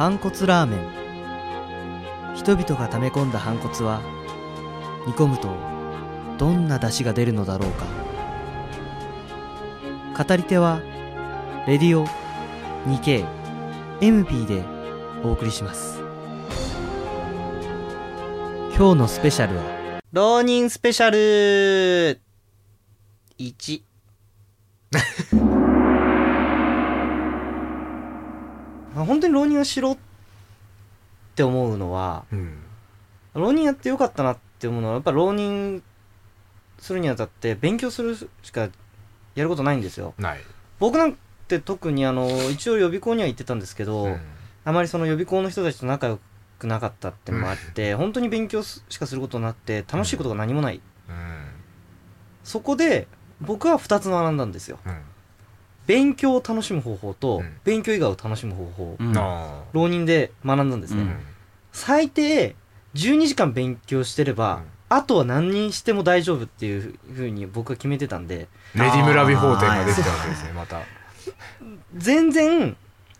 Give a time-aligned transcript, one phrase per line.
[0.00, 2.34] 反骨ラーメン。
[2.34, 4.00] 人々が溜め込んだ反骨は
[5.06, 5.54] 煮込むと
[6.38, 7.84] どんな出汁が出るのだろうか。
[10.24, 10.80] 語り手は
[11.66, 12.06] レディオ
[12.86, 13.26] 2K
[14.00, 14.64] MP で
[15.22, 16.00] お送りします。
[18.74, 22.22] 今日のスペシャルは浪人スペシャル。
[23.38, 23.82] 1
[24.92, 25.50] まあ
[28.94, 29.98] 本当に浪人をしろっ
[31.34, 32.58] て思うのはうん
[33.34, 35.82] 浪人やってよかったなって思うのはやっぱ浪人
[36.78, 38.68] するにあたって勉強するしか
[39.34, 40.14] やることないんですよ。
[40.78, 41.16] 僕なん
[41.46, 44.20] て特にあの一応予備校には行ってたんですけど、うん。
[44.64, 46.18] あまりその予備校の人たちと仲良
[46.58, 51.48] くなかったってのもあって、本当に勉強しかすることになって楽しいことが何もない、うん。
[52.44, 53.08] そこで
[53.40, 54.78] 僕は2つ学んだんですよ。
[54.84, 55.02] うん
[55.86, 57.56] 勉強を楽しむ方法と、うん。
[57.64, 59.16] 勉強以外を楽しむ方法、うん。
[59.16, 61.08] あ浪人で学んだんですね、うん。
[61.08, 61.14] ー
[61.72, 62.54] 最低
[62.94, 68.48] 12時間勉強してれば、あとは何にしても大丈夫っていうふうに僕は決めてたんで。
[68.74, 70.80] レディムラビ法典ができたわけですねまた。
[71.96, 72.76] 全然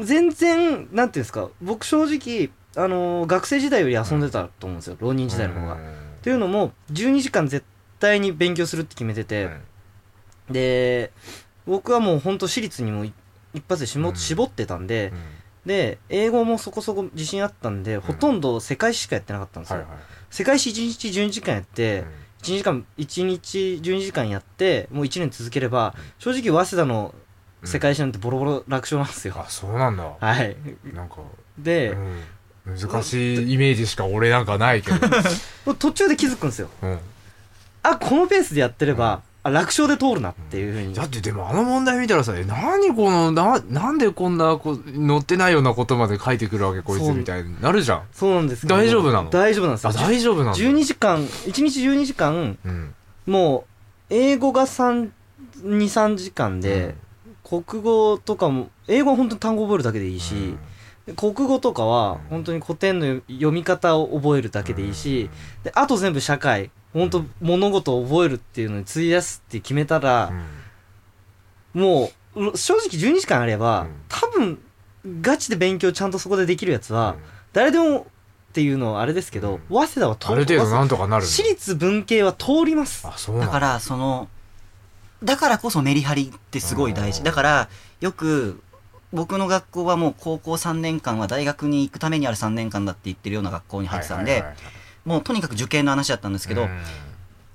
[0.00, 5.74] 全然なんていうんですか僕正直あのー学生時代より遊んでたと思うんですよ浪人時代の方が。
[5.74, 5.78] っ
[6.22, 7.64] ていうのも12時間絶
[7.98, 9.50] 対に勉強するって決めてて、
[10.50, 11.12] で
[11.66, 13.12] 僕はもうほんと私立にもい
[13.54, 14.16] 一発で絞,、うん。
[14.16, 15.12] 絞ってたんで、
[15.66, 19.98] で英語もそこそこ自信あったんで、ほとんど世界史しかやってなかったんですよ、はいはい
[20.32, 22.04] 世界史1日12時間やって、
[22.42, 27.14] 1時間1日12時間やってもう1年続ければ正直早稲田の
[27.64, 30.16] 世界史なんてボロボロ楽勝なんですよ、あそうなんだ。
[30.18, 30.56] はい。
[30.94, 31.16] なんか
[31.58, 32.22] で、うん。
[32.64, 34.98] 難しいイメージしか俺なんかないけど。
[35.74, 36.70] 途中で気づくんですよ。
[36.82, 36.98] うん。
[37.82, 48.02] あこのペースでやってれば、あ楽勝で通るなっていうふうに、だってでもあの問題見たらさえ何このななんでこんなこ載ってないようなことまで書いてくるわけこいつみたいになるじゃん。
[48.12, 48.76] そうなんですけど。
[48.76, 49.30] 大丈夫なの？
[49.30, 49.90] 大丈夫なんですよ。
[49.90, 52.94] あ大丈夫なんだ12時間1日12時間うん。
[53.26, 53.64] も
[54.10, 56.94] う英語が23時間で、
[57.42, 60.56] 国語とかも英語は本当に単語覚えるだけでいいし、
[61.16, 65.30] 国語とかは本当に古典の読み方を覚えるだけでいいし、
[65.64, 70.44] であと全部社会本当物事を覚えるっていうのに費やすって決めたらう、ん
[71.74, 73.88] もう正直12時間あれば、うん。
[74.08, 74.58] 多分
[75.20, 77.16] ガチで勉強ちゃんとそこでできるやつは、
[77.52, 78.04] 誰でもっ
[78.52, 79.60] ていうのはあれですけど、うん。
[79.68, 83.02] 早稲田は通ある程度なんとかなる私立文系は通ります。
[83.04, 83.12] だ。
[83.38, 84.28] だから、その、
[85.22, 87.18] だからこそメリハリってすごい大事。
[87.18, 87.68] うんだから、
[88.00, 88.62] よく、
[89.12, 94.56] 僕の学校はもう高校3年間は大学に行くためにある3年間だって言ってるような学校に入ってたんではいはいはい、
[95.04, 96.82] もうとにかく受験の話だったんですけどう、ん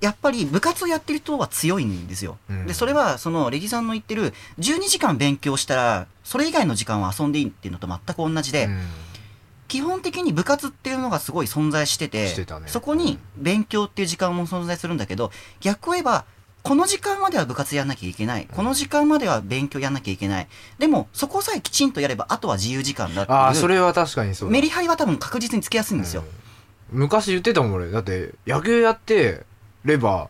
[0.00, 2.38] やっぱり部活をやってる人は強いんですよ。
[2.48, 8.80] うんで、それは、その、レギさんの言ってる、12時間勉強したら、それ以外の時間は遊んでいいっていうのと全く同じで、うん
[9.68, 15.30] 基本的に部活っていうのがすごい存在してて、してたねそこに勉強っていう時間も存在するんだけど、
[15.60, 16.24] 逆を言えば、
[16.62, 18.48] この時間までは部活やんなきゃいけない。
[18.50, 20.48] この時間までは勉強やんなきゃいけない。
[20.78, 23.38] でも、そこさえきちんとやれば、あとは自由時間だっていう。
[23.38, 26.22] ああそれは確かにそうだメリハリは多分確実につけやすいんですよ。
[26.22, 26.47] うん
[26.90, 27.90] 昔言ってたもん俺。
[27.90, 29.44] だって野球やって
[29.84, 30.28] れば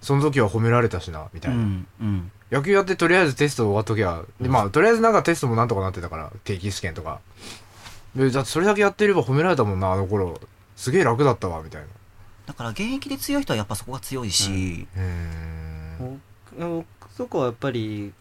[0.00, 1.86] その時は褒められたしなみたいな、うん。
[2.00, 2.32] うん。
[2.50, 7.20] 野球やってとりあえずテスト終わっときゃ、でまあとりあえずなんかテストもなんとかなってたから定期試験とか。
[8.16, 10.40] でだってそれだけやってれば褒められたもんなあの頃。
[10.76, 11.86] すげえ楽だったわみたいな。
[12.46, 16.20] だから現役で強い人はやっぱそこが強いし、うーん。
[16.58, 18.12] 僕そこはやっぱり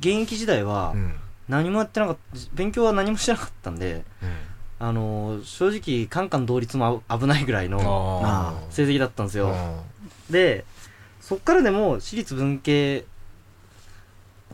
[0.00, 1.14] 現役時代はうん。
[1.48, 4.36] 何もやってなかった勉強は何もしてなかったんでうん
[4.80, 9.50] あの正直カンカン同率も危ないぐらいのあ成績だったんですよ。
[9.52, 9.82] あ
[10.30, 10.64] で
[11.20, 13.04] そっからでも私立文系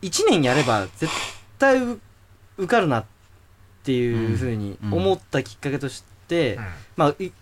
[0.01, 1.13] 1年やれば絶
[1.59, 2.01] 対う
[2.57, 3.05] 受かるなっ
[3.83, 4.95] ていうふうにうん。
[4.95, 6.65] 思ったきっかけとして、うん。
[6.97, 7.33] まあい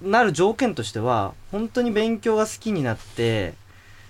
[0.00, 3.54] なる条件としては本当に勉強が好きになって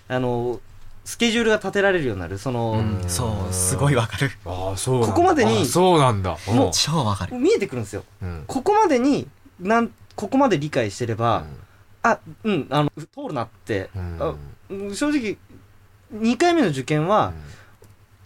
[0.09, 0.61] あの
[1.05, 2.39] スケジュールが立てられるようになる。
[2.39, 4.31] その、うんそう、すごいわかる。
[4.47, 5.15] ああそうなんだ。
[5.15, 6.37] ここまでにあそうなんだ。
[6.47, 7.37] もう超わかる。
[7.37, 8.05] 見えてくるんですよ。
[8.23, 8.45] うん。
[8.47, 9.29] ここまでに
[9.61, 11.45] なんここまで理解してれば、
[12.03, 14.17] あうんあの通るなって、うん。
[14.21, 14.35] あ
[14.71, 15.37] うん正直
[16.15, 17.33] 2回目の受験は、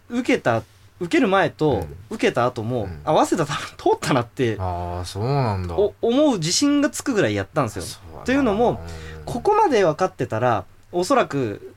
[0.09, 0.61] 受けた
[0.99, 1.95] 受ける前と、うん。
[2.11, 3.01] 受けた後も、うん。
[3.03, 5.75] 合わせた多分通ったなって、ああそうなんだ。
[5.75, 7.81] お思う自信がつくぐらいやったんですよ。
[7.81, 8.25] そうだな。
[8.25, 8.77] というのもうん。
[9.25, 11.73] ここまで分かってたらおそらく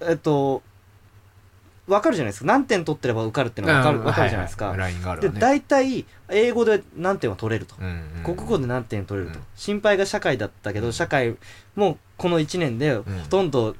[0.00, 0.62] えっと
[1.86, 2.46] 分かるじゃないですか。
[2.46, 9.44] 何点取ってれば受かるっていうのが分かる,、うん分かるじゃないですか、ははラインがあるで大体英語で何点は取れると、うんうん国語で何点取れると、うん。
[9.54, 11.36] 心配が社会だったけど社会
[11.76, 13.04] もこの1年でほん。
[13.28, 13.76] とんど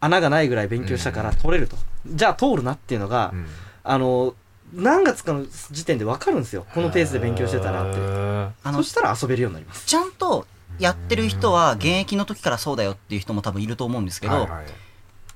[0.00, 1.76] 穴がないぐらい勉強したから取れると、
[2.06, 3.46] じゃあ通るなっていうのが、うん。
[3.84, 4.34] あの
[4.74, 6.66] 何月かの時点で分かるんですよ。
[6.74, 8.00] このペースで勉強してたらって。
[8.00, 9.86] らあのそしたら遊べるようになります。
[9.86, 10.46] ちゃんと
[10.78, 14.66] やってる人は現役の時からそうだよっていう人も多分いると思うんですけど、はいはい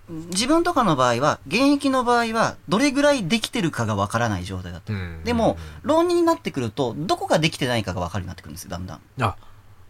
[0.09, 5.23] 自分とかの場合は現役の場合はどれぐらいできてるかがわからない状態だと、うん。
[5.25, 9.01] でも浪人になってくるとどこができてないかがわかるようになってくるんですよだんだん。
[9.21, 9.37] あ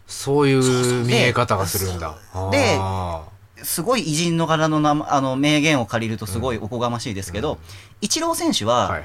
[0.07, 2.17] そういう見え方がするんだ。
[2.53, 3.25] であ
[3.63, 7.59] すごい偉人の柄のなあの名言を借りるとすごいおこがましいですけど、うん。
[8.01, 9.03] イチロー選手ーは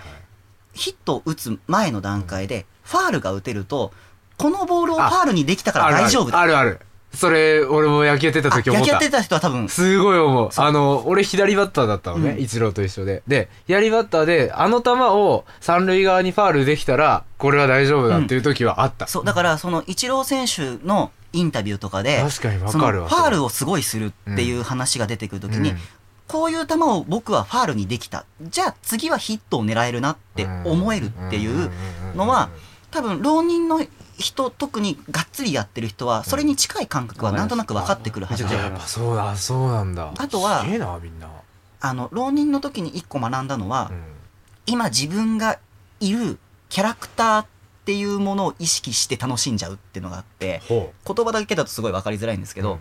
[0.73, 3.93] ヒットを打つ前の段階でファールが打てると
[4.37, 6.39] このボールをファールにできたから大丈夫だ。
[6.39, 6.79] あるある
[7.13, 10.49] それ俺も野球やってたあ時思った野球やってた人は多分すごい思う。
[10.55, 13.23] あの、俺左バッターだったのね、うんイチローと一緒で。
[13.27, 19.07] で、左バッターで、あの球を三塁側にファールできたら、これは大丈夫だっていう時はあった。
[19.07, 23.09] そうだからそのイチロー選手のインタビューとかで確かにわかるわ。
[23.09, 25.77] ファールをすごいするっていう話が出てくるときに、うん
[26.29, 28.23] こういう球を僕はファールにできた。
[28.39, 31.71] じゃあ次はヒットを狙えるなって思えるっていう
[32.15, 32.51] のは、
[32.91, 33.81] 多分浪人の
[34.19, 40.13] 人、特にがっつりやってる人は、それに近い感覚はなんとなく分かってくるはずでめちゃくちゃやっぱそうだ、そうなんだ。
[40.17, 41.29] あとはすげえな、みんな。
[41.81, 44.03] あの、浪人の時に一個学んだのはう、ん。
[44.65, 45.57] 今自分が
[45.99, 46.37] いる
[46.69, 47.45] キャラクターっ
[47.85, 52.55] ていうものを意識して楽しんじゃうっていうのがあって、ほ言葉だけだとすごい分かりづらいんですう。
[52.55, 52.79] けど、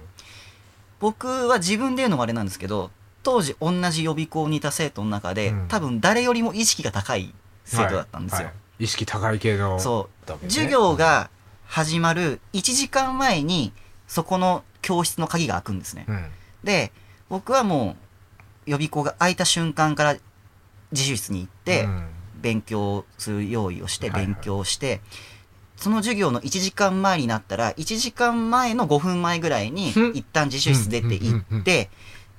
[1.00, 2.90] 僕は自分で言うのもあれなんですけど
[3.22, 5.68] 当時同じ予備校にいた生徒の中で、うん。
[5.68, 7.32] 多分誰よりも意識が高い
[7.64, 9.78] 生徒だったんですよ、はいはい意識高い系の。
[9.80, 10.32] そう。
[10.48, 11.30] 授業が
[11.66, 13.72] 始まる1時間前に
[14.06, 16.24] そこの教室の鍵が開くんですね、うん。
[16.64, 16.92] で
[17.28, 17.96] 僕はも
[18.66, 20.16] う予備校が開いた瞬間から
[20.92, 22.08] 自習室に行って、うん。
[22.40, 24.26] 勉強する用意をしてはいはい。
[24.26, 25.00] 勉強して、
[25.76, 30.16] その授業の1時間前になったら1時間前の5分前ぐらいにうん。
[30.16, 31.90] 一旦自習室出て行って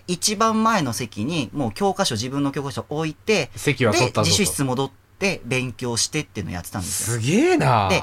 [0.08, 5.09] 一番前の席にもう教科書自分の教科書置いて席は取った自習室戻って
[5.46, 7.20] 勉強してっていうのをやってたんですよ。
[7.20, 7.90] すげえな。
[7.90, 8.02] で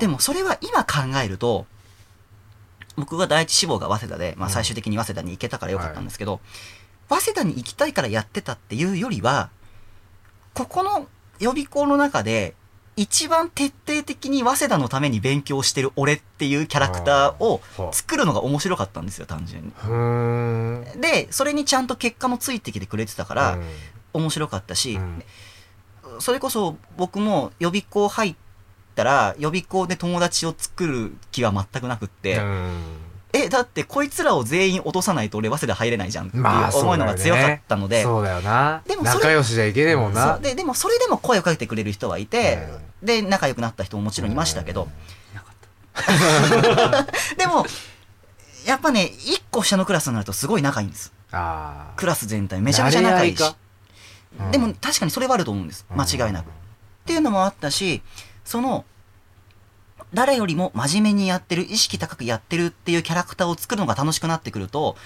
[0.00, 1.66] でもそれは今考えると
[2.96, 6.40] 僕が第一志望が早稲田で、まあ、最終的に早稲田に行けたからよかったんですけど、
[7.08, 9.50] 早稲田に行きたいからやってたっていうよりは
[10.54, 11.06] ここの
[11.38, 12.54] 予備校の中で
[12.96, 17.60] 一番徹底的に早稲田のために勉強してる俺っていうキャラクターを
[17.92, 21.00] 作るのが面白かったんですよ単純に。
[21.00, 23.64] でそれにちゃんと結果もついてきてくれてたから、うん。
[24.14, 25.22] 面白かったし、うん
[26.20, 28.34] それこそ僕も予備校入っ
[28.94, 32.82] たら予備校で友達を作る気は全くなくって、うん。
[33.32, 38.82] えだってこいつらを全員落とさないと俺早稲田入れないじゃんっていう思いのが強かったので、そうだよな。
[38.86, 40.40] でも仲良しじゃいけねえもんそなう。
[40.40, 42.66] ででもそれでも声をかけてくれる人はいて、
[43.02, 44.88] で仲良くなった人ももちろんいましたけど、
[47.36, 47.66] でも
[48.66, 51.12] やっぱね1個下のクラスになるとすごい仲いいんです。
[51.30, 51.92] ああ。
[51.96, 53.54] クラス全体めちゃめちゃ仲いいし
[54.52, 56.46] でも確かにそれはあると思うんです間違いなく。
[56.46, 56.50] っ
[57.06, 58.02] ていうのもあったし
[58.44, 58.84] その
[60.12, 64.96] 誰よりも真面目にやってる意識高くやってるっていうキャラクターを作るのが楽しくなってくると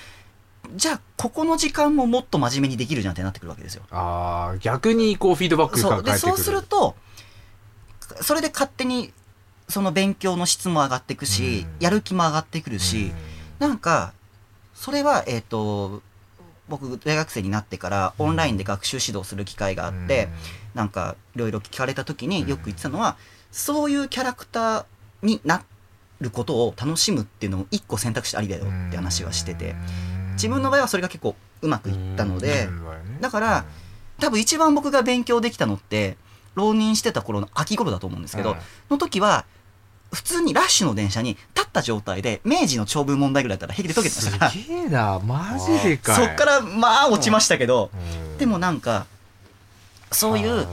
[0.76, 3.82] じゃあここの時間ももっと真面目にできるじゃんってなってくるわけですよ。
[3.90, 6.18] ああ、逆にこうフィードバックが返ってくる。
[6.18, 6.94] そうすると
[8.20, 9.12] それで勝手に
[9.68, 13.12] その勉強の質も上がっていくし、うんやる気も上がってくるし、
[13.58, 14.12] なんか
[14.74, 16.02] それはえっ、と
[16.72, 20.30] 僕大学生になってからオンラインで学習指導する機会があって、
[20.72, 23.18] なんかいろいろ聞かれた時によく言ってたのは、
[23.50, 24.84] そういうキャラクター
[25.22, 25.62] にな
[26.22, 29.76] ることを楽しむっていうのを一個選択肢ありだよって話はしてて、
[30.32, 32.70] 自分の場合はそれが結構うまくいったので、
[33.20, 33.66] だから
[34.18, 36.16] 多分一番僕が勉強できたのって
[36.54, 38.56] 浪人してた頃の秋頃だと思うんですけど、うん。
[38.88, 39.44] の時は
[40.12, 44.50] 普通にラッシュの電車に立った状態で明治の長文問題ぐらいだったら平気で解けてましたから。
[44.50, 46.16] すげえな、マジでかい。
[46.16, 48.38] そっからまあ落ちましたけど、うん。
[48.38, 49.06] でもなんか
[50.10, 50.66] そういう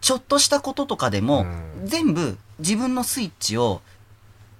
[0.00, 1.44] ちょっとしたこととかでも、う
[1.84, 1.86] ん。
[1.86, 3.82] 全部自分のスイッチを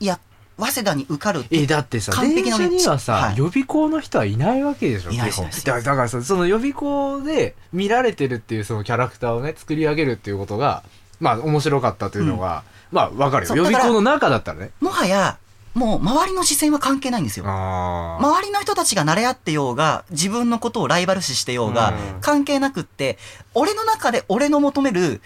[0.01, 0.19] いや
[0.59, 3.37] 早稲田に受かるってえ、だってさ、完璧な電車にはさ、はい。
[3.37, 10.85] 予備校の人はいないわけでしょ、いないだからさ、その予備校で見られてるっていうそのキャラクターをね、作り上げるっていうことが、
[11.25, 13.57] まあ面白かったというのが、まあわかるよ。
[13.57, 14.71] 予備校の中だったらね。
[14.81, 15.39] もはや
[15.73, 17.47] もう周りの視線は関係ないんですよ。
[17.49, 22.21] あ周りの人たちが慣れ合ってようが自分のことをライバル視してようが、うん。
[22.21, 23.17] 関係なくって
[23.55, 25.23] 俺の中で俺の求める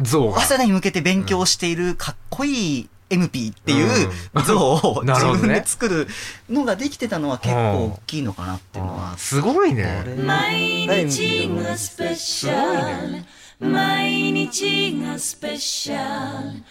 [0.00, 0.40] 像が。
[0.40, 4.44] 早稲田に向けて勉強しているかっこいい MP っていううん。
[4.44, 6.08] 像を 自分で作る
[6.48, 9.16] のができてたのは結構大きいのかなっていうのは。
[9.18, 10.02] すごいあね。
[10.06, 13.24] れ毎日がスペシャル
[13.60, 16.64] 毎日がスペシャル。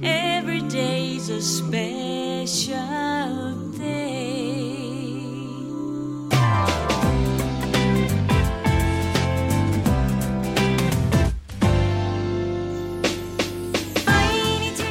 [0.00, 2.56] Every day's a special
[3.76, 4.70] day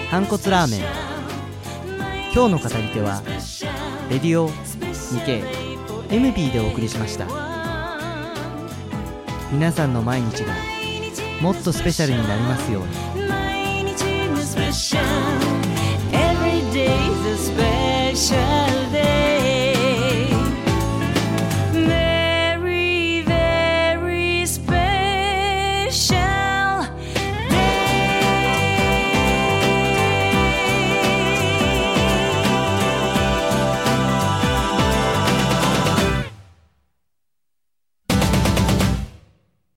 [0.12, 0.82] 「豚骨ラーメン。
[2.32, 3.24] 今日の語り手は
[4.12, 5.44] レディオ 2K
[6.10, 7.26] MB でお送りしました。
[9.52, 10.54] 皆さんの毎日が
[11.42, 12.84] もっとスペシャルになりますよう
[13.16, 13.28] に。
[13.28, 15.08] 毎日がスペシャル。
[16.12, 16.90] Every day
[17.34, 18.59] is a special